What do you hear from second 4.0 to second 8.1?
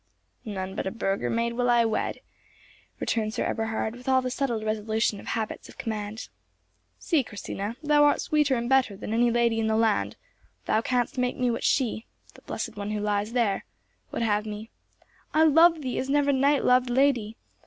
all the settled resolution of habits of command. "See, Christina, thou